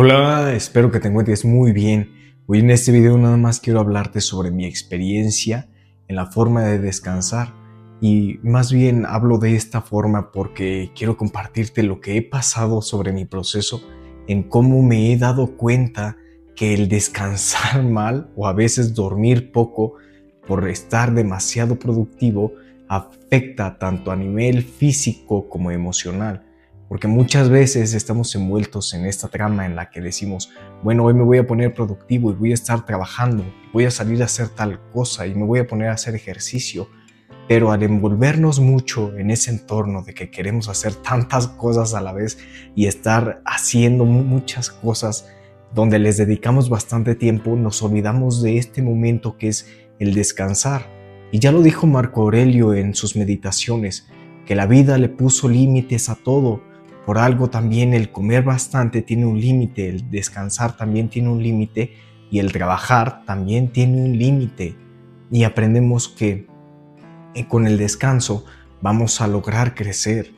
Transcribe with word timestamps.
Hola, 0.00 0.54
espero 0.54 0.92
que 0.92 1.00
te 1.00 1.08
encuentres 1.08 1.44
muy 1.44 1.72
bien. 1.72 2.12
Hoy 2.46 2.60
en 2.60 2.70
este 2.70 2.92
video 2.92 3.18
nada 3.18 3.36
más 3.36 3.58
quiero 3.58 3.80
hablarte 3.80 4.20
sobre 4.20 4.52
mi 4.52 4.64
experiencia 4.64 5.68
en 6.06 6.14
la 6.14 6.26
forma 6.26 6.62
de 6.62 6.78
descansar 6.78 7.52
y 8.00 8.38
más 8.44 8.70
bien 8.70 9.04
hablo 9.04 9.38
de 9.38 9.56
esta 9.56 9.80
forma 9.80 10.30
porque 10.30 10.92
quiero 10.94 11.16
compartirte 11.16 11.82
lo 11.82 12.00
que 12.00 12.16
he 12.16 12.22
pasado 12.22 12.80
sobre 12.80 13.10
mi 13.10 13.24
proceso 13.24 13.82
en 14.28 14.44
cómo 14.44 14.84
me 14.84 15.10
he 15.12 15.16
dado 15.16 15.56
cuenta 15.56 16.16
que 16.54 16.74
el 16.74 16.88
descansar 16.88 17.82
mal 17.90 18.30
o 18.36 18.46
a 18.46 18.52
veces 18.52 18.94
dormir 18.94 19.50
poco 19.50 19.94
por 20.46 20.68
estar 20.68 21.12
demasiado 21.12 21.76
productivo 21.76 22.52
afecta 22.86 23.76
tanto 23.80 24.12
a 24.12 24.16
nivel 24.16 24.62
físico 24.62 25.48
como 25.48 25.72
emocional. 25.72 26.47
Porque 26.88 27.06
muchas 27.06 27.50
veces 27.50 27.92
estamos 27.92 28.34
envueltos 28.34 28.94
en 28.94 29.04
esta 29.04 29.28
trama 29.28 29.66
en 29.66 29.76
la 29.76 29.90
que 29.90 30.00
decimos, 30.00 30.50
bueno, 30.82 31.04
hoy 31.04 31.12
me 31.12 31.22
voy 31.22 31.38
a 31.38 31.46
poner 31.46 31.74
productivo 31.74 32.30
y 32.30 32.34
voy 32.34 32.50
a 32.52 32.54
estar 32.54 32.86
trabajando, 32.86 33.44
voy 33.74 33.84
a 33.84 33.90
salir 33.90 34.22
a 34.22 34.24
hacer 34.24 34.48
tal 34.48 34.80
cosa 34.90 35.26
y 35.26 35.34
me 35.34 35.44
voy 35.44 35.58
a 35.58 35.66
poner 35.66 35.88
a 35.88 35.92
hacer 35.92 36.14
ejercicio. 36.14 36.88
Pero 37.46 37.72
al 37.72 37.82
envolvernos 37.82 38.60
mucho 38.60 39.14
en 39.16 39.30
ese 39.30 39.50
entorno 39.50 40.02
de 40.02 40.14
que 40.14 40.30
queremos 40.30 40.68
hacer 40.68 40.94
tantas 40.94 41.48
cosas 41.48 41.94
a 41.94 42.00
la 42.00 42.12
vez 42.12 42.38
y 42.74 42.86
estar 42.86 43.42
haciendo 43.44 44.04
muchas 44.04 44.70
cosas 44.70 45.28
donde 45.74 45.98
les 45.98 46.16
dedicamos 46.16 46.70
bastante 46.70 47.14
tiempo, 47.14 47.54
nos 47.54 47.82
olvidamos 47.82 48.42
de 48.42 48.56
este 48.56 48.80
momento 48.80 49.36
que 49.36 49.48
es 49.48 49.66
el 49.98 50.14
descansar. 50.14 50.86
Y 51.32 51.38
ya 51.38 51.52
lo 51.52 51.60
dijo 51.60 51.86
Marco 51.86 52.22
Aurelio 52.22 52.72
en 52.72 52.94
sus 52.94 53.16
meditaciones, 53.16 54.08
que 54.46 54.54
la 54.54 54.66
vida 54.66 54.96
le 54.96 55.10
puso 55.10 55.48
límites 55.48 56.08
a 56.08 56.14
todo 56.14 56.62
por 57.06 57.18
algo 57.18 57.48
también 57.48 57.94
el 57.94 58.12
comer 58.12 58.42
bastante 58.42 59.02
tiene 59.02 59.26
un 59.26 59.40
límite, 59.40 59.88
el 59.88 60.10
descansar 60.10 60.76
también 60.76 61.08
tiene 61.08 61.30
un 61.30 61.42
límite 61.42 61.94
y 62.30 62.38
el 62.38 62.52
trabajar 62.52 63.24
también 63.24 63.72
tiene 63.72 64.02
un 64.02 64.18
límite. 64.18 64.76
Y 65.30 65.44
aprendemos 65.44 66.08
que 66.08 66.46
eh, 67.34 67.46
con 67.46 67.66
el 67.66 67.78
descanso 67.78 68.44
vamos 68.80 69.20
a 69.20 69.28
lograr 69.28 69.74
crecer. 69.74 70.32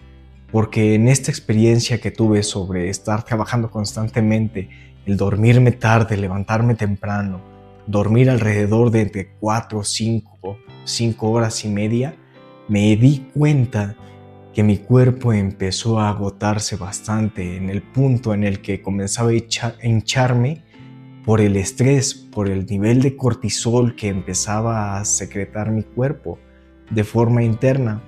Porque 0.53 0.95
en 0.95 1.09
esta 1.09 1.31
experiencia 1.31 2.01
que 2.01 2.11
tuve 2.11 2.43
sobre 2.43 2.89
estar 2.89 3.25
trabajando 3.25 3.71
constantemente, 3.71 4.69
el 5.07 5.17
dormirme 5.17 5.73
tarde, 5.73 6.17
levantarme 6.17 6.75
temprano, 6.75 7.41
dormir 7.87 8.31
alrededor 8.31 8.91
de 8.91 9.03
entre 9.03 9.33
4, 9.41 9.83
5, 9.85 10.59
5 10.85 11.31
horas 11.31 11.65
y 11.65 11.69
media, 11.69 12.17
me 12.69 12.97
di 12.97 13.31
cuenta 13.35 13.97
que 14.61 14.65
mi 14.65 14.77
cuerpo 14.77 15.33
empezó 15.33 16.01
a 16.01 16.11
agotarse 16.11 16.77
bastante 16.77 17.57
en 17.57 17.71
el 17.71 17.81
punto 17.81 18.35
en 18.35 18.45
el 18.45 18.61
que 18.61 18.83
comenzaba 18.83 19.31
a 19.31 19.87
hincharme 19.87 20.63
por 21.25 21.41
el 21.41 21.57
estrés, 21.57 22.13
por 22.13 22.47
el 22.47 22.67
nivel 22.67 23.01
de 23.01 23.17
cortisol 23.17 23.97
que 23.97 24.09
empezaba 24.09 24.99
a 24.99 25.05
secretar 25.07 25.71
mi 25.71 25.83
cuerpo 25.83 26.39
de 26.91 27.05
forma 27.05 27.43
interna. 27.43 28.03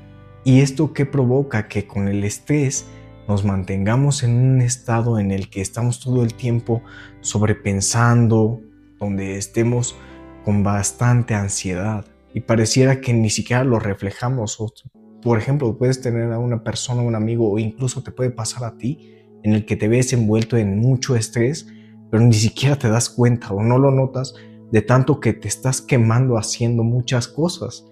¿Y 0.44 0.60
esto 0.60 0.92
que 0.92 1.06
provoca? 1.06 1.68
Que 1.68 1.86
con 1.86 2.06
el 2.06 2.22
estrés 2.22 2.84
nos 3.28 3.46
mantengamos 3.46 4.22
en 4.22 4.34
un 4.34 4.60
estado 4.60 5.18
en 5.18 5.30
el 5.30 5.48
que 5.48 5.62
estamos 5.62 6.00
todo 6.00 6.22
el 6.22 6.34
tiempo 6.34 6.82
sobrepensando, 7.22 8.60
donde 9.00 9.38
estemos 9.38 9.96
con 10.44 10.62
bastante 10.62 11.32
ansiedad 11.32 12.04
y 12.34 12.40
pareciera 12.40 13.00
que 13.00 13.14
ni 13.14 13.30
siquiera 13.30 13.64
lo 13.64 13.78
reflejamos 13.78 14.60
por 15.22 15.38
ejemplo, 15.38 15.78
puedes 15.78 16.00
tener 16.00 16.32
a 16.32 16.38
una 16.38 16.64
persona, 16.64 17.00
un 17.00 17.14
amigo 17.14 17.50
o 17.50 17.58
incluso 17.58 18.02
te 18.02 18.10
puede 18.10 18.30
pasar 18.30 18.64
a 18.64 18.76
ti 18.76 19.08
en 19.42 19.54
el 19.54 19.64
que 19.64 19.76
te 19.76 19.88
ves 19.88 20.12
envuelto 20.12 20.56
en 20.56 20.78
mucho 20.78 21.16
estrés, 21.16 21.66
pero 22.10 22.22
ni 22.22 22.34
siquiera 22.34 22.76
te 22.76 22.88
das 22.88 23.08
cuenta 23.08 23.52
o 23.52 23.62
no 23.62 23.78
lo 23.78 23.90
notas 23.90 24.34
de 24.70 24.82
tanto 24.82 25.20
que 25.20 25.32
te 25.32 25.48
estás 25.48 25.80
quemando 25.80 26.38
haciendo 26.38 26.82
muchas 26.82 27.28
cosas. 27.28 27.86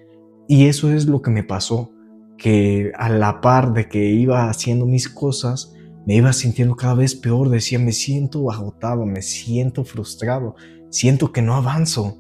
Y 0.49 0.67
eso 0.67 0.93
es 0.93 1.07
lo 1.07 1.23
que 1.23 1.31
me 1.31 1.45
pasó, 1.45 1.93
que 2.37 2.91
a 2.97 3.09
la 3.09 3.41
par 3.41 3.75
de 3.75 3.89
que 3.89 4.07
iba 4.07 4.49
haciendo 4.49 4.87
mis 4.87 5.09
cosas, 5.09 5.75
me 6.07 6.17
iba 6.17 6.33
sintiendo 6.33 6.75
cada 6.75 6.95
vez 6.95 7.15
peor, 7.15 7.51
decía, 7.51 7.79
me 7.79 7.93
siento 7.93 8.51
agotado, 8.51 9.05
me 9.05 9.23
siento 9.23 9.85
frustrado, 9.85 10.57
siento 10.89 11.33
que 11.33 11.43
no 11.43 11.55
avanzo. 11.55 12.17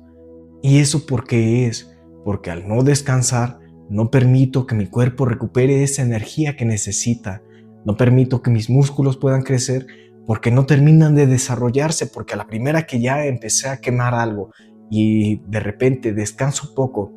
¿Y 0.62 0.78
eso 0.78 1.06
por 1.06 1.26
qué 1.26 1.66
es? 1.66 1.96
Porque 2.24 2.50
al 2.50 2.68
no 2.68 2.82
descansar, 2.82 3.59
no 3.90 4.10
permito 4.10 4.66
que 4.66 4.76
mi 4.76 4.86
cuerpo 4.86 5.26
recupere 5.26 5.82
esa 5.82 6.02
energía 6.02 6.56
que 6.56 6.64
necesita. 6.64 7.42
No 7.84 7.96
permito 7.96 8.40
que 8.40 8.50
mis 8.50 8.70
músculos 8.70 9.16
puedan 9.16 9.42
crecer 9.42 9.86
porque 10.26 10.52
no 10.52 10.64
terminan 10.64 11.16
de 11.16 11.26
desarrollarse, 11.26 12.06
porque 12.06 12.34
a 12.34 12.36
la 12.36 12.46
primera 12.46 12.86
que 12.86 13.00
ya 13.00 13.26
empecé 13.26 13.68
a 13.68 13.78
quemar 13.78 14.14
algo 14.14 14.52
y 14.90 15.40
de 15.48 15.58
repente 15.58 16.12
descanso 16.12 16.72
poco 16.74 17.12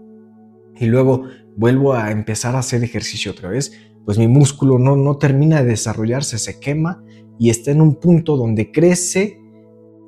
y 0.75 0.85
luego 0.87 1.25
vuelvo 1.55 1.93
a 1.93 2.09
empezar 2.09 2.55
a 2.55 2.59
hacer 2.59 2.83
ejercicio 2.83 3.31
otra 3.31 3.49
vez, 3.49 3.71
pues 4.03 4.17
mi 4.17 4.27
músculo 4.27 4.79
no, 4.79 4.95
no 4.95 5.17
termina 5.17 5.61
de 5.61 5.69
desarrollarse, 5.69 6.39
se 6.39 6.59
quema 6.59 7.03
y 7.37 7.51
está 7.51 7.69
en 7.69 7.81
un 7.81 7.99
punto 7.99 8.35
donde 8.35 8.71
crece 8.71 9.39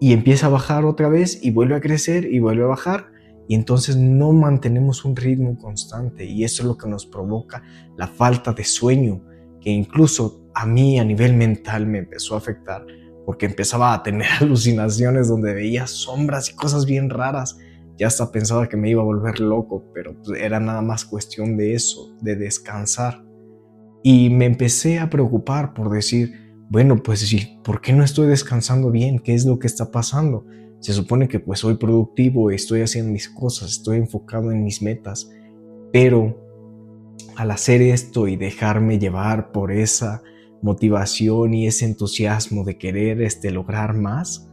y 0.02 0.14
empieza 0.14 0.48
a 0.48 0.50
bajar 0.50 0.86
otra 0.86 1.10
vez 1.10 1.40
y 1.44 1.52
vuelve 1.52 1.76
a 1.76 1.82
crecer 1.82 2.26
y 2.26 2.40
vuelve 2.40 2.64
a 2.64 2.68
bajar 2.68 3.15
y 3.48 3.56
entonces 3.56 3.96
no 3.96 4.34
mantenemos 4.34 5.06
un 5.06 5.16
ritmo 5.16 5.58
constante 5.58 6.26
y 6.26 6.44
eso 6.44 6.64
es 6.64 6.68
lo 6.68 6.78
que 6.78 6.90
nos 6.90 7.06
provoca 7.06 7.64
la 7.98 8.08
falta 8.08 8.54
de 8.54 8.64
sueño, 8.64 9.22
que 9.62 9.70
incluso 9.70 10.50
a 10.54 10.66
mí 10.66 11.00
a 11.00 11.04
nivel 11.04 11.36
mental 11.36 11.86
me 11.86 12.00
empezó 12.00 12.36
a 12.36 12.40
afectar 12.40 12.86
porque 13.26 13.48
empezaba 13.48 13.94
a 13.94 14.04
tener 14.04 14.28
alucinaciones 14.40 15.28
donde 15.28 15.54
veía 15.54 15.88
sombras 15.88 16.50
y 16.50 16.56
cosas 16.56 16.86
bien 16.86 17.10
raras. 17.10 17.58
Ya 17.98 18.08
hasta 18.08 18.32
pensaba 18.32 18.68
que 18.68 18.78
me 18.78 18.90
iba 18.90 19.02
a 19.02 19.06
volver 19.06 19.40
loco, 19.40 19.90
pero 19.94 20.16
pues, 20.22 20.40
era 20.40 20.60
nada 20.60 20.82
más 20.82 21.06
cuestión 21.06 21.58
de 21.58 21.74
eso, 21.74 22.14
de 22.22 22.36
descansar. 22.36 23.24
Y 24.04 24.30
me 24.30 24.46
empecé 24.46 25.00
a 25.00 25.10
preocupar 25.10 25.74
por 25.74 25.90
decir, 25.90 26.34
bueno, 26.70 27.02
pues 27.02 27.34
¿por 27.64 27.82
qué 27.82 27.94
no 27.94 28.04
estoy 28.04 28.28
descansando 28.28 28.92
bien? 28.92 29.20
¿Qué 29.20 29.34
es 29.34 29.46
lo 29.46 29.60
que 29.60 29.68
está 29.68 29.92
pasando? 29.92 30.46
Se 30.86 30.94
supone 30.94 31.28
que 31.28 31.40
pues 31.40 31.62
soy 31.62 31.78
productivo, 31.78 32.52
estoy 32.52 32.82
haciendo 32.82 33.12
mis 33.12 33.28
cosas, 33.28 33.72
estoy 33.72 33.98
enfocado 33.98 34.52
en 34.52 34.64
mis 34.64 34.84
metas, 34.84 35.32
pero 35.92 36.40
al 37.36 37.50
hacer 37.50 37.82
esto 37.82 38.28
y 38.28 38.36
dejarme 38.36 39.00
llevar 39.00 39.52
por 39.52 39.72
esa 39.72 40.22
motivación 40.62 41.56
y 41.56 41.66
ese 41.66 41.86
entusiasmo 41.86 42.64
de 42.64 42.78
querer 42.78 43.20
este, 43.24 43.50
lograr 43.50 43.96
más, 43.96 44.48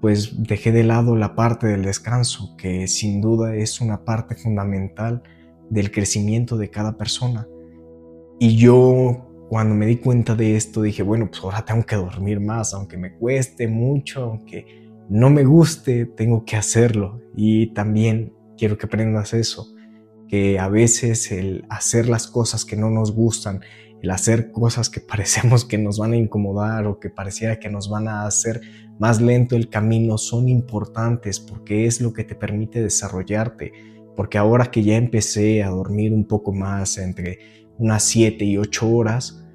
pues 0.00 0.42
dejé 0.44 0.72
de 0.72 0.82
lado 0.82 1.14
la 1.14 1.34
parte 1.34 1.66
del 1.66 1.82
descanso, 1.82 2.56
que 2.56 2.88
sin 2.88 3.20
duda 3.20 3.54
es 3.54 3.82
una 3.82 4.02
parte 4.02 4.34
fundamental 4.34 5.22
del 5.68 5.90
crecimiento 5.90 6.56
de 6.56 6.70
cada 6.70 6.96
persona. 6.96 7.46
Y 8.40 8.56
yo 8.56 9.28
cuando 9.50 9.74
me 9.74 9.84
di 9.84 9.96
cuenta 9.96 10.34
de 10.34 10.56
esto 10.56 10.80
dije, 10.80 11.02
bueno, 11.02 11.28
pues 11.28 11.44
ahora 11.44 11.66
tengo 11.66 11.84
que 11.84 11.96
dormir 11.96 12.40
más, 12.40 12.72
aunque 12.72 12.96
me 12.96 13.12
cueste 13.18 13.68
mucho, 13.68 14.22
aunque 14.24 14.85
no 15.08 15.30
me 15.30 15.44
guste, 15.44 16.06
tengo 16.06 16.44
que 16.44 16.56
hacerlo. 16.56 17.20
Y 17.34 17.72
también 17.74 18.32
quiero 18.56 18.78
que 18.78 18.86
aprendas 18.86 19.34
eso, 19.34 19.66
que 20.28 20.58
a 20.58 20.68
veces 20.68 21.30
el 21.32 21.64
hacer 21.68 22.08
las 22.08 22.26
cosas 22.26 22.64
que 22.64 22.76
no 22.76 22.90
nos 22.90 23.12
gustan, 23.12 23.60
el 24.02 24.10
hacer 24.10 24.50
cosas 24.50 24.90
que 24.90 25.00
parecemos 25.08 25.64
que 25.64 25.78
nos 25.78 25.98
van 25.98 26.12
a 26.12 26.16
incomodar 26.16 26.86
o 26.86 26.98
que 26.98 27.10
pareciera 27.10 27.58
que 27.58 27.70
nos 27.70 27.88
van 27.88 28.08
a 28.08 28.26
hacer 28.26 28.60
más 28.98 29.20
lento 29.20 29.56
el 29.56 29.68
camino 29.68 30.16
son 30.16 30.48
importantes 30.48 31.38
porque 31.38 31.86
es 31.86 32.00
lo 32.00 32.12
que 32.12 32.24
te 32.24 32.34
permite 32.34 32.82
desarrollarte. 32.82 33.72
Porque 34.16 34.38
ahora 34.38 34.70
que 34.70 34.82
ya 34.82 34.96
empecé 34.96 35.62
a 35.62 35.68
dormir 35.68 36.14
un 36.14 36.26
poco 36.26 36.52
más 36.52 36.96
entre 36.96 37.38
unas 37.76 38.02
7 38.04 38.42
y 38.46 38.56
8 38.56 38.88
horas, 38.88 39.45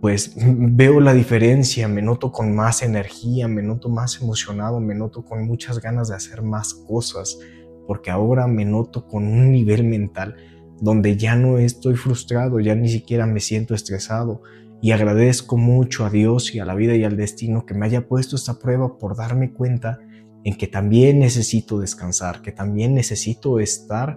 pues 0.00 0.34
veo 0.36 1.00
la 1.00 1.14
diferencia, 1.14 1.88
me 1.88 2.02
noto 2.02 2.30
con 2.30 2.54
más 2.54 2.82
energía, 2.82 3.48
me 3.48 3.62
noto 3.62 3.88
más 3.88 4.20
emocionado, 4.20 4.80
me 4.80 4.94
noto 4.94 5.24
con 5.24 5.46
muchas 5.46 5.80
ganas 5.80 6.08
de 6.08 6.16
hacer 6.16 6.42
más 6.42 6.74
cosas, 6.74 7.38
porque 7.86 8.10
ahora 8.10 8.46
me 8.46 8.64
noto 8.64 9.06
con 9.06 9.26
un 9.26 9.52
nivel 9.52 9.84
mental 9.84 10.36
donde 10.80 11.16
ya 11.16 11.36
no 11.36 11.58
estoy 11.58 11.96
frustrado, 11.96 12.60
ya 12.60 12.74
ni 12.74 12.88
siquiera 12.88 13.26
me 13.26 13.40
siento 13.40 13.74
estresado. 13.74 14.42
Y 14.82 14.90
agradezco 14.90 15.56
mucho 15.56 16.04
a 16.04 16.10
Dios 16.10 16.54
y 16.54 16.58
a 16.58 16.66
la 16.66 16.74
vida 16.74 16.94
y 16.94 17.04
al 17.04 17.16
destino 17.16 17.64
que 17.64 17.74
me 17.74 17.86
haya 17.86 18.06
puesto 18.06 18.36
esta 18.36 18.58
prueba 18.58 18.98
por 18.98 19.16
darme 19.16 19.52
cuenta 19.52 19.98
en 20.44 20.54
que 20.56 20.66
también 20.66 21.18
necesito 21.18 21.80
descansar, 21.80 22.42
que 22.42 22.52
también 22.52 22.94
necesito 22.94 23.58
estar 23.58 24.16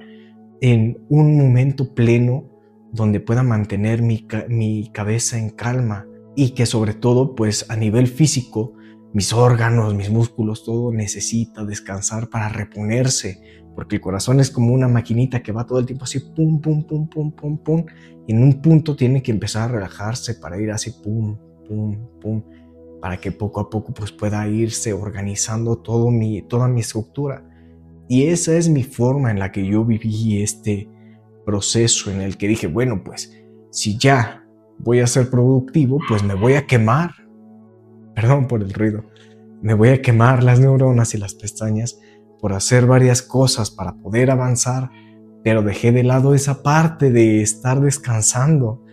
en 0.62 0.98
un 1.07 1.38
momento 1.38 1.94
pleno 1.94 2.58
donde 2.91 3.19
pueda 3.19 3.44
mantener 3.44 4.01
mi, 4.01 4.89
cabeza 4.91 5.38
en 5.38 5.50
calma 5.50 6.07
y 6.36 6.51
que 6.51 6.65
sobre 6.65 6.94
todo 6.94 7.36
pues 7.36 7.69
a 7.69 7.75
nivel 7.75 8.07
físico 8.07 8.74
mis 9.13 9.33
órganos, 9.33 9.95
mis 9.95 10.09
músculos, 10.09 10.63
todo 10.63 10.91
necesita 10.91 11.65
descansar 11.65 12.30
para 12.30 12.50
reponerse, 12.50 13.41
porque 13.74 13.95
el 13.95 14.01
corazón 14.01 14.39
es 14.39 14.51
como 14.51 14.71
una 14.71 14.88
maquinita 14.88 15.41
que 15.41 15.51
va 15.51 15.65
todo 15.65 15.80
el 15.80 15.88
tiempo 15.88 16.03
así, 16.03 16.19
pum, 16.19 16.62
pum, 16.62 16.83
pum, 16.83 17.09
pum, 17.09 17.31
pum, 17.31 17.57
pum, 17.57 17.86
y 18.27 18.33
en 18.33 18.44
un 18.44 18.62
punto 18.62 18.95
tiene 18.95 19.24
que 19.24 19.31
empezar 19.31 19.69
a 19.69 19.74
relajarse 19.74 20.35
para 20.35 20.62
ir 20.62 20.69
así, 20.69 20.92
pum, 21.03 21.38
pum, 21.68 21.97
pum. 22.21 22.44
para 23.01 23.18
que 23.18 23.31
poco 23.31 23.62
a 23.62 23.69
poco 23.69 23.94
pues 23.94 24.12
pueda 24.12 24.47
irse 24.47 24.94
organizando 24.94 25.77
todo 25.77 26.12
mi, 26.12 26.44
toda 26.44 26.68
mi 26.68 26.81
estructura. 26.81 27.44
Y 28.07 28.27
esa 28.27 28.56
es 28.57 28.69
mi 28.69 28.83
forma 28.83 29.31
en 29.31 29.39
la 29.39 29.51
que 29.51 29.65
yo 29.65 29.85
viví 29.85 30.42
este 30.42 30.89
proceso 31.50 32.12
en 32.12 32.22
el 32.22 32.38
que 32.38 32.48
dije, 32.48 32.68
bueno, 32.68 33.04
pues 33.04 33.36
si 33.72 33.98
ya 33.98 34.46
voy 34.78 35.00
a 35.00 35.07
ser 35.07 35.31
productivo, 35.31 35.98
pues 36.07 36.22
me 36.22 36.36
voy 36.36 36.54
a 36.54 36.68
quemar. 36.68 37.10
Perdón 38.13 38.48
por 38.48 38.62
el 38.62 38.72
ruido. 38.72 39.06
Me 39.63 39.74
voy 39.74 39.90
a 39.90 40.01
quemar 40.01 40.44
las 40.44 40.60
neuronas 40.60 41.16
y 41.16 41.18
las 41.18 41.34
pestañas 41.34 42.00
por 42.40 42.54
hacer 42.54 42.86
varias 42.86 43.24
cosas 43.24 43.72
para 43.72 43.94
poder 43.96 44.30
avanzar, 44.30 44.92
pero 45.44 45.63
dejé 45.63 45.92
de 45.92 46.04
lado 46.04 46.36
esa 46.36 46.62
parte 46.62 47.10
de 47.10 47.42
estar 47.42 47.81
descansando 47.81 48.84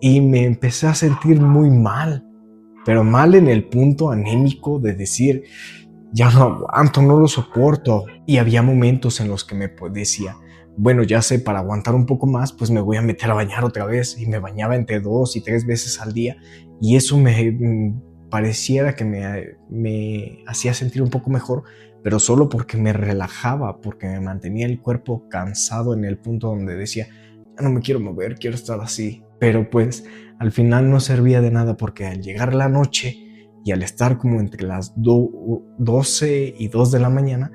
y 0.00 0.20
me 0.20 0.44
empecé 0.44 0.86
a 0.86 0.94
sentir 0.94 1.40
muy 1.40 1.70
mal 1.70 2.22
pero 2.86 3.02
mal 3.02 3.34
en 3.34 3.48
el 3.48 3.64
punto 3.64 4.12
anémico 4.12 4.78
de 4.78 4.94
decir, 4.94 5.42
ya 6.16 6.30
no 6.30 6.44
aguanto, 6.44 7.02
no 7.02 7.18
lo 7.18 7.28
soporto. 7.28 8.06
Y 8.26 8.38
había 8.38 8.62
momentos 8.62 9.20
en 9.20 9.28
los 9.28 9.44
que 9.44 9.54
me 9.54 9.70
decía, 9.92 10.36
bueno, 10.78 11.02
ya 11.02 11.20
sé, 11.20 11.38
para 11.38 11.58
aguantar 11.58 11.94
un 11.94 12.06
poco 12.06 12.26
más, 12.26 12.52
pues 12.52 12.70
me 12.70 12.80
voy 12.80 12.96
a 12.96 13.02
meter 13.02 13.30
a 13.30 13.34
bañar 13.34 13.64
otra 13.64 13.84
vez. 13.84 14.18
Y 14.18 14.26
me 14.26 14.38
bañaba 14.38 14.76
entre 14.76 15.00
dos 15.00 15.36
y 15.36 15.42
tres 15.42 15.66
veces 15.66 16.00
al 16.00 16.14
día. 16.14 16.38
Y 16.80 16.96
eso 16.96 17.18
me 17.18 17.52
mm, 17.52 18.30
pareciera 18.30 18.94
que 18.94 19.04
me, 19.04 19.56
me 19.68 20.42
hacía 20.46 20.72
sentir 20.72 21.02
un 21.02 21.10
poco 21.10 21.28
mejor, 21.28 21.64
pero 22.02 22.18
solo 22.18 22.48
porque 22.48 22.78
me 22.78 22.94
relajaba, 22.94 23.82
porque 23.82 24.06
me 24.06 24.20
mantenía 24.20 24.64
el 24.64 24.80
cuerpo 24.80 25.28
cansado 25.28 25.92
en 25.92 26.06
el 26.06 26.16
punto 26.16 26.48
donde 26.48 26.76
decía, 26.76 27.08
ya 27.58 27.62
no 27.62 27.70
me 27.70 27.82
quiero 27.82 28.00
mover, 28.00 28.36
quiero 28.36 28.56
estar 28.56 28.80
así. 28.80 29.22
Pero 29.38 29.68
pues 29.68 30.04
al 30.38 30.50
final 30.50 30.88
no 30.88 30.98
servía 30.98 31.42
de 31.42 31.50
nada 31.50 31.76
porque 31.76 32.06
al 32.06 32.22
llegar 32.22 32.54
la 32.54 32.70
noche 32.70 33.25
y 33.66 33.72
al 33.72 33.82
estar 33.82 34.16
como 34.16 34.38
entre 34.38 34.64
las 34.64 34.92
12 34.96 36.54
y 36.56 36.68
2 36.68 36.90
de 36.92 37.00
la 37.00 37.10
mañana, 37.10 37.50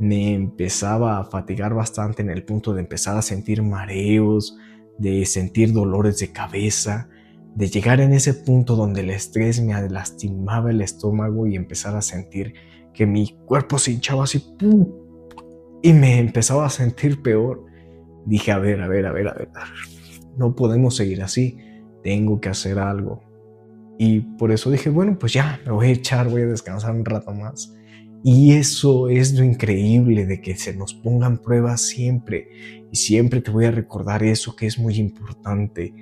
me 0.00 0.34
empezaba 0.34 1.20
a 1.20 1.24
fatigar 1.24 1.72
bastante 1.72 2.20
en 2.20 2.30
el 2.30 2.42
punto 2.42 2.74
de 2.74 2.80
empezar 2.80 3.16
a 3.16 3.22
sentir 3.22 3.62
mareos, 3.62 4.58
de 4.98 5.24
sentir 5.24 5.72
dolores 5.72 6.18
de 6.18 6.32
cabeza, 6.32 7.08
de 7.54 7.68
llegar 7.68 8.00
en 8.00 8.12
ese 8.12 8.34
punto 8.34 8.74
donde 8.74 9.02
el 9.02 9.10
estrés 9.10 9.62
me 9.62 9.88
lastimaba 9.88 10.70
el 10.70 10.80
estómago 10.80 11.46
y 11.46 11.54
empezar 11.54 11.94
a 11.94 12.02
sentir 12.02 12.54
que 12.92 13.06
mi 13.06 13.38
cuerpo 13.46 13.78
se 13.78 13.92
hinchaba 13.92 14.24
así 14.24 14.44
y 15.80 15.92
me 15.92 16.18
empezaba 16.18 16.66
a 16.66 16.70
sentir 16.70 17.22
peor. 17.22 17.64
Dije, 18.26 18.50
a 18.50 18.58
ver, 18.58 18.80
a 18.80 18.88
ver, 18.88 19.06
a 19.06 19.12
ver, 19.12 19.28
a 19.28 19.34
ver, 19.34 19.48
no 20.36 20.56
podemos 20.56 20.96
seguir 20.96 21.22
así 21.22 21.56
tengo 22.02 22.40
que 22.40 22.48
hacer 22.48 22.80
algo. 22.80 23.22
Y 24.04 24.18
por 24.18 24.50
eso 24.50 24.68
dije, 24.68 24.90
bueno, 24.90 25.16
pues 25.16 25.32
ya, 25.32 25.60
me 25.64 25.70
voy 25.70 25.86
a 25.86 25.92
echar, 25.92 26.28
voy 26.28 26.42
a 26.42 26.46
descansar 26.46 26.92
un 26.92 27.04
rato 27.04 27.32
más. 27.32 27.72
Y 28.24 28.54
eso 28.54 29.08
es 29.08 29.32
lo 29.34 29.44
increíble 29.44 30.26
de 30.26 30.40
que 30.40 30.56
se 30.56 30.74
nos 30.74 30.92
pongan 30.92 31.38
pruebas 31.38 31.82
siempre. 31.82 32.48
Y 32.90 32.96
siempre 32.96 33.40
te 33.40 33.52
voy 33.52 33.66
a 33.66 33.70
recordar 33.70 34.24
eso 34.24 34.56
que 34.56 34.66
es 34.66 34.76
muy 34.76 34.96
importante, 34.96 35.94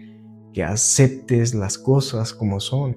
que 0.55 0.65
aceptes 0.65 1.55
las 1.55 1.77
cosas 1.77 2.33
como 2.33 2.59
son. 2.59 2.97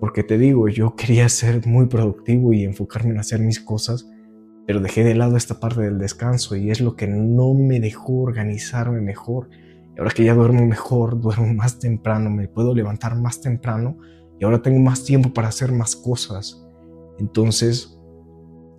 Porque 0.00 0.24
te 0.24 0.36
digo, 0.36 0.68
yo 0.68 0.96
quería 0.96 1.28
ser 1.28 1.64
muy 1.64 1.86
productivo 1.86 2.52
y 2.52 2.64
enfocarme 2.64 3.12
en 3.12 3.20
hacer 3.20 3.38
mis 3.38 3.60
cosas, 3.60 4.10
pero 4.66 4.80
dejé 4.80 5.04
de 5.04 5.14
lado 5.14 5.36
esta 5.36 5.60
parte 5.60 5.82
del 5.82 6.00
descanso 6.00 6.56
y 6.56 6.72
es 6.72 6.80
lo 6.80 6.96
que 6.96 7.06
no 7.06 7.54
me 7.54 7.78
dejó 7.78 8.22
organizarme 8.22 9.00
mejor 9.00 9.48
ahora 9.98 10.10
que 10.10 10.24
ya 10.24 10.34
duermo 10.34 10.66
mejor, 10.66 11.20
duermo 11.20 11.54
más 11.54 11.78
temprano, 11.78 12.30
me 12.30 12.48
puedo 12.48 12.74
levantar 12.74 13.16
más 13.16 13.40
temprano 13.40 13.96
y 14.38 14.44
ahora 14.44 14.62
tengo 14.62 14.80
más 14.80 15.04
tiempo 15.04 15.32
para 15.32 15.48
hacer 15.48 15.72
más 15.72 15.96
cosas. 15.96 16.64
Entonces, 17.18 17.98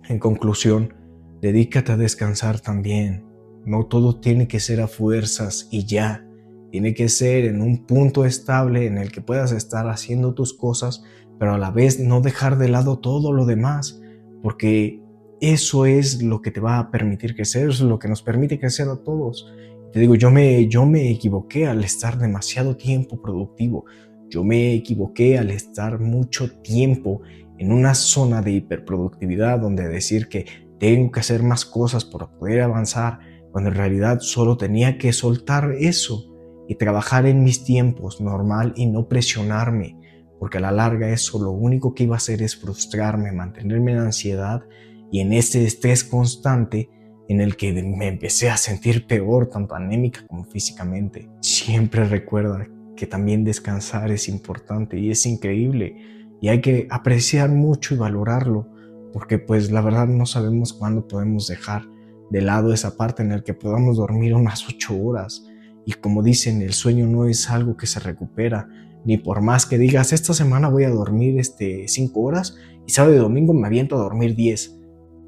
en 0.08 0.18
conclusión, 0.18 0.94
dedícate 1.40 1.92
a 1.92 1.96
descansar 1.96 2.60
también. 2.60 3.24
No 3.64 3.86
todo 3.86 4.20
tiene 4.20 4.46
que 4.46 4.60
ser 4.60 4.80
a 4.80 4.88
fuerzas 4.88 5.68
y 5.70 5.84
ya. 5.86 6.26
Tiene 6.70 6.94
que 6.94 7.08
ser 7.08 7.44
en 7.44 7.62
un 7.62 7.86
punto 7.86 8.24
estable 8.24 8.86
en 8.86 8.98
el 8.98 9.10
que 9.10 9.20
puedas 9.20 9.52
estar 9.52 9.88
haciendo 9.88 10.34
tus 10.34 10.52
cosas, 10.54 11.02
pero 11.38 11.54
a 11.54 11.58
la 11.58 11.70
vez 11.70 11.98
no 11.98 12.20
dejar 12.20 12.58
de 12.58 12.68
lado 12.68 12.98
todo 12.98 13.32
lo 13.32 13.46
demás, 13.46 14.00
porque 14.42 15.00
eso 15.40 15.86
es 15.86 16.22
lo 16.22 16.40
que 16.42 16.50
te 16.50 16.60
va 16.60 16.78
a 16.78 16.90
permitir 16.90 17.34
crecer, 17.34 17.68
eso 17.68 17.84
es 17.84 17.90
lo 17.90 17.98
que 17.98 18.08
nos 18.08 18.22
permite 18.22 18.58
crecer 18.58 18.88
a 18.88 18.96
todos. 18.96 19.52
Te 19.92 20.00
digo, 20.00 20.14
yo 20.14 20.30
me, 20.30 20.68
yo 20.68 20.86
me 20.86 21.10
equivoqué 21.10 21.66
al 21.66 21.82
estar 21.84 22.18
demasiado 22.18 22.76
tiempo 22.76 23.20
productivo. 23.20 23.84
Yo 24.28 24.42
me 24.44 24.74
equivoqué 24.74 25.38
al 25.38 25.50
estar 25.50 26.00
mucho 26.00 26.50
tiempo 26.62 27.22
en 27.58 27.72
una 27.72 27.94
zona 27.94 28.42
de 28.42 28.52
hiperproductividad 28.52 29.60
donde 29.60 29.88
decir 29.88 30.28
que 30.28 30.46
tengo 30.78 31.10
que 31.10 31.20
hacer 31.20 31.42
más 31.42 31.64
cosas 31.64 32.04
para 32.04 32.26
poder 32.26 32.60
avanzar, 32.62 33.18
cuando 33.52 33.70
en 33.70 33.76
realidad 33.76 34.18
solo 34.20 34.56
tenía 34.56 34.98
que 34.98 35.12
soltar 35.12 35.72
eso 35.78 36.24
y 36.68 36.74
trabajar 36.74 37.26
en 37.26 37.44
mis 37.44 37.64
tiempos 37.64 38.20
normal 38.20 38.74
y 38.76 38.86
no 38.86 39.08
presionarme, 39.08 39.96
porque 40.38 40.58
a 40.58 40.60
la 40.60 40.72
larga 40.72 41.08
eso 41.08 41.42
lo 41.42 41.52
único 41.52 41.94
que 41.94 42.04
iba 42.04 42.16
a 42.16 42.18
hacer 42.18 42.42
es 42.42 42.56
frustrarme, 42.56 43.32
mantenerme 43.32 43.92
en 43.92 43.98
ansiedad 43.98 44.62
y 45.10 45.20
en 45.20 45.32
ese 45.32 45.64
estrés 45.64 46.04
constante 46.04 46.90
en 47.28 47.40
el 47.40 47.56
que 47.56 47.72
me 47.72 48.08
empecé 48.08 48.50
a 48.50 48.56
sentir 48.56 49.06
peor, 49.06 49.48
tanto 49.48 49.74
anémica 49.74 50.24
como 50.26 50.44
físicamente. 50.44 51.28
Siempre 51.40 52.04
recuerda 52.04 52.68
que 52.96 53.06
también 53.06 53.44
descansar 53.44 54.10
es 54.10 54.28
importante 54.28 54.98
y 54.98 55.10
es 55.10 55.26
increíble 55.26 55.96
y 56.40 56.48
hay 56.48 56.60
que 56.60 56.86
apreciar 56.90 57.50
mucho 57.50 57.94
y 57.94 57.98
valorarlo, 57.98 58.68
porque 59.12 59.38
pues 59.38 59.70
la 59.70 59.80
verdad 59.80 60.06
no 60.06 60.26
sabemos 60.26 60.72
cuándo 60.72 61.06
podemos 61.06 61.46
dejar 61.46 61.84
de 62.30 62.42
lado 62.42 62.72
esa 62.72 62.96
parte 62.96 63.22
en 63.22 63.30
la 63.30 63.42
que 63.42 63.54
podamos 63.54 63.96
dormir 63.96 64.34
unas 64.34 64.68
ocho 64.68 65.00
horas. 65.00 65.46
Y 65.84 65.92
como 65.92 66.22
dicen, 66.22 66.60
el 66.60 66.72
sueño 66.72 67.06
no 67.06 67.26
es 67.26 67.48
algo 67.48 67.76
que 67.76 67.86
se 67.86 68.00
recupera, 68.00 68.68
ni 69.04 69.16
por 69.16 69.40
más 69.40 69.66
que 69.66 69.78
digas, 69.78 70.12
esta 70.12 70.34
semana 70.34 70.68
voy 70.68 70.84
a 70.84 70.90
dormir 70.90 71.38
este, 71.38 71.86
cinco 71.86 72.22
horas 72.22 72.56
y 72.86 72.92
sábado 72.92 73.14
y 73.14 73.18
domingo 73.18 73.54
me 73.54 73.68
aviento 73.68 73.94
a 73.94 74.00
dormir 74.00 74.34
diez. 74.34 74.76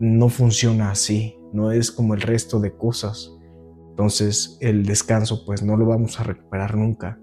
No 0.00 0.28
funciona 0.28 0.90
así 0.90 1.38
no 1.52 1.72
es 1.72 1.90
como 1.90 2.14
el 2.14 2.20
resto 2.20 2.60
de 2.60 2.72
cosas. 2.72 3.34
Entonces 3.90 4.58
el 4.60 4.84
descanso 4.84 5.44
pues 5.44 5.62
no 5.62 5.76
lo 5.76 5.86
vamos 5.86 6.20
a 6.20 6.24
recuperar 6.24 6.76
nunca, 6.76 7.18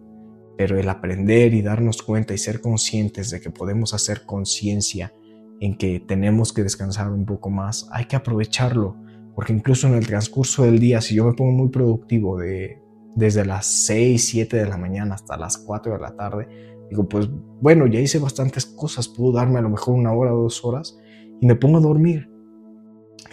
pero 0.58 0.80
el 0.80 0.90
aprender 0.90 1.54
y 1.54 1.62
darnos 1.62 2.02
cuenta 2.02 2.34
y 2.34 2.38
ser 2.38 2.62
conscientes 2.62 3.30
de 3.30 3.42
que 3.42 3.50
podemos 3.50 3.94
hacer 3.94 4.26
conciencia 4.26 5.14
en 5.60 5.78
que 5.78 6.00
tenemos 6.00 6.54
que 6.54 6.64
descansar 6.64 7.12
un 7.12 7.26
poco 7.26 7.50
más, 7.50 7.88
hay 7.92 8.06
que 8.06 8.16
aprovecharlo, 8.16 8.96
porque 9.36 9.54
incluso 9.54 9.88
en 9.88 9.96
el 9.96 10.08
transcurso 10.08 10.64
del 10.64 10.80
día, 10.80 11.02
si 11.02 11.16
yo 11.16 11.26
me 11.26 11.34
pongo 11.34 11.52
muy 11.52 11.70
productivo 11.70 12.38
de, 12.38 12.82
desde 13.16 13.46
las 13.46 13.66
6, 13.66 14.28
7 14.30 14.58
de 14.58 14.66
la 14.66 14.78
mañana 14.78 15.16
hasta 15.16 15.38
las 15.38 15.58
4 15.58 15.94
de 15.94 16.00
la 16.00 16.16
tarde, 16.16 16.48
digo, 16.90 17.08
pues 17.08 17.30
bueno, 17.62 17.88
ya 17.88 18.00
hice 18.00 18.20
bastantes 18.20 18.66
cosas, 18.66 19.08
puedo 19.08 19.34
darme 19.34 19.60
a 19.60 19.62
lo 19.62 19.70
mejor 19.70 19.96
una 19.96 20.14
hora 20.14 20.32
dos 20.32 20.64
horas 20.64 20.98
y 21.42 21.46
me 21.46 21.56
pongo 21.56 21.78
a 21.78 21.82
dormir. 21.82 22.30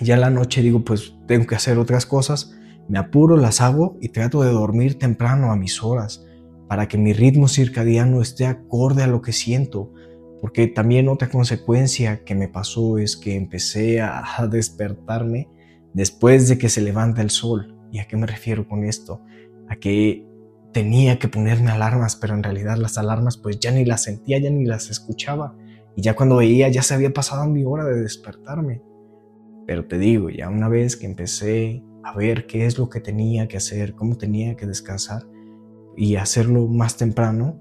Ya 0.00 0.16
la 0.16 0.30
noche 0.30 0.62
digo, 0.62 0.82
pues 0.84 1.16
tengo 1.26 1.46
que 1.46 1.54
hacer 1.54 1.78
otras 1.78 2.06
cosas, 2.06 2.56
me 2.88 2.98
apuro, 2.98 3.36
las 3.36 3.60
hago 3.60 3.96
y 4.00 4.08
trato 4.08 4.42
de 4.42 4.50
dormir 4.50 4.98
temprano 4.98 5.52
a 5.52 5.56
mis 5.56 5.82
horas 5.82 6.26
para 6.72 6.88
que 6.88 6.96
mi 6.96 7.12
ritmo 7.12 7.48
circadiano 7.48 8.22
esté 8.22 8.46
acorde 8.46 9.02
a 9.02 9.06
lo 9.06 9.20
que 9.20 9.32
siento. 9.32 9.92
Porque 10.40 10.68
también 10.68 11.10
otra 11.10 11.28
consecuencia 11.28 12.24
que 12.24 12.34
me 12.34 12.48
pasó 12.48 12.96
es 12.96 13.18
que 13.18 13.36
empecé 13.36 14.00
a 14.00 14.48
despertarme 14.50 15.50
después 15.92 16.48
de 16.48 16.56
que 16.56 16.70
se 16.70 16.80
levanta 16.80 17.20
el 17.20 17.28
sol. 17.28 17.78
¿Y 17.90 17.98
a 17.98 18.08
qué 18.08 18.16
me 18.16 18.26
refiero 18.26 18.66
con 18.66 18.84
esto? 18.84 19.20
A 19.68 19.76
que 19.76 20.26
tenía 20.72 21.18
que 21.18 21.28
ponerme 21.28 21.70
alarmas, 21.70 22.16
pero 22.16 22.32
en 22.32 22.42
realidad 22.42 22.78
las 22.78 22.96
alarmas 22.96 23.36
pues 23.36 23.60
ya 23.60 23.70
ni 23.70 23.84
las 23.84 24.04
sentía, 24.04 24.38
ya 24.38 24.48
ni 24.48 24.64
las 24.64 24.88
escuchaba. 24.88 25.54
Y 25.94 26.00
ya 26.00 26.16
cuando 26.16 26.36
veía 26.36 26.70
ya 26.70 26.80
se 26.80 26.94
había 26.94 27.12
pasado 27.12 27.46
mi 27.48 27.66
hora 27.66 27.84
de 27.84 28.00
despertarme. 28.00 28.80
Pero 29.66 29.84
te 29.84 29.98
digo, 29.98 30.30
ya 30.30 30.48
una 30.48 30.70
vez 30.70 30.96
que 30.96 31.04
empecé 31.04 31.84
a 32.02 32.16
ver 32.16 32.46
qué 32.46 32.64
es 32.64 32.78
lo 32.78 32.88
que 32.88 33.00
tenía 33.00 33.46
que 33.46 33.58
hacer, 33.58 33.94
cómo 33.94 34.16
tenía 34.16 34.56
que 34.56 34.64
descansar 34.64 35.26
y 35.96 36.16
hacerlo 36.16 36.66
más 36.66 36.96
temprano, 36.96 37.60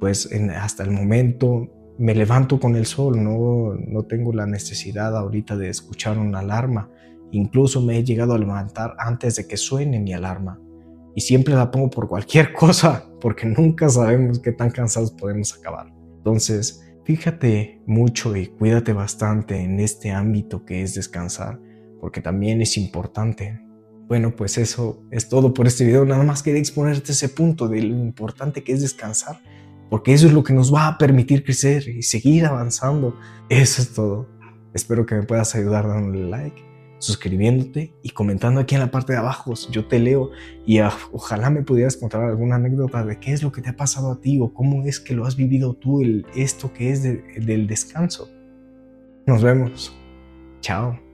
pues 0.00 0.28
hasta 0.56 0.82
el 0.82 0.90
momento 0.90 1.68
me 1.98 2.14
levanto 2.14 2.58
con 2.58 2.76
el 2.76 2.86
sol, 2.86 3.22
no, 3.22 3.74
no 3.74 4.02
tengo 4.04 4.32
la 4.32 4.46
necesidad 4.46 5.16
ahorita 5.16 5.56
de 5.56 5.68
escuchar 5.68 6.18
una 6.18 6.40
alarma. 6.40 6.90
Incluso 7.30 7.80
me 7.80 7.98
he 7.98 8.04
llegado 8.04 8.34
a 8.34 8.38
levantar 8.38 8.94
antes 8.98 9.36
de 9.36 9.46
que 9.46 9.56
suene 9.56 10.00
mi 10.00 10.12
alarma. 10.12 10.60
Y 11.14 11.20
siempre 11.20 11.54
la 11.54 11.70
pongo 11.70 11.90
por 11.90 12.08
cualquier 12.08 12.52
cosa, 12.54 13.06
porque 13.20 13.46
nunca 13.46 13.88
sabemos 13.88 14.38
qué 14.40 14.52
tan 14.52 14.70
cansados 14.70 15.12
podemos 15.12 15.56
acabar. 15.56 15.92
Entonces, 16.16 16.82
Fíjate 17.04 17.82
mucho 17.84 18.36
y 18.36 18.46
cuídate 18.46 18.92
bastante 18.92 19.60
en 19.60 19.80
este 19.80 20.12
ámbito 20.12 20.64
que 20.64 20.82
es 20.82 20.94
descansar, 20.94 21.60
porque 22.00 22.20
también 22.20 22.62
es 22.62 22.76
importante. 22.76 23.60
Bueno, 24.08 24.34
pues 24.36 24.58
eso 24.58 25.02
es 25.10 25.28
todo 25.28 25.54
por 25.54 25.66
este 25.66 25.84
video. 25.84 26.04
Nada 26.04 26.22
más 26.24 26.42
quería 26.42 26.60
exponerte 26.60 27.12
ese 27.12 27.28
punto 27.28 27.68
de 27.68 27.82
lo 27.82 27.96
importante 27.96 28.62
que 28.62 28.72
es 28.72 28.82
descansar, 28.82 29.40
porque 29.88 30.12
eso 30.12 30.26
es 30.26 30.32
lo 30.32 30.42
que 30.42 30.52
nos 30.52 30.72
va 30.72 30.88
a 30.88 30.98
permitir 30.98 31.44
crecer 31.44 31.88
y 31.88 32.02
seguir 32.02 32.46
avanzando. 32.46 33.16
Eso 33.48 33.82
es 33.82 33.92
todo. 33.94 34.28
Espero 34.74 35.06
que 35.06 35.14
me 35.14 35.22
puedas 35.22 35.54
ayudar 35.54 35.86
dándole 35.86 36.28
like, 36.28 36.62
suscribiéndote 36.98 37.94
y 38.02 38.10
comentando 38.10 38.60
aquí 38.60 38.74
en 38.74 38.80
la 38.80 38.90
parte 38.90 39.12
de 39.12 39.18
abajo. 39.18 39.54
Yo 39.70 39.86
te 39.86 39.98
leo 39.98 40.30
y 40.66 40.80
ojalá 40.80 41.50
me 41.50 41.62
pudieras 41.62 41.96
contar 41.96 42.22
alguna 42.22 42.56
anécdota 42.56 43.04
de 43.04 43.18
qué 43.18 43.32
es 43.32 43.42
lo 43.42 43.52
que 43.52 43.60
te 43.60 43.70
ha 43.70 43.76
pasado 43.76 44.12
a 44.12 44.20
ti 44.20 44.38
o 44.40 44.52
cómo 44.54 44.82
es 44.84 45.00
que 45.00 45.14
lo 45.14 45.26
has 45.26 45.36
vivido 45.36 45.74
tú, 45.74 46.00
el, 46.00 46.26
esto 46.34 46.72
que 46.72 46.90
es 46.90 47.02
del 47.02 47.66
descanso. 47.66 48.30
Nos 49.26 49.42
vemos. 49.42 49.96
Chao. 50.60 51.11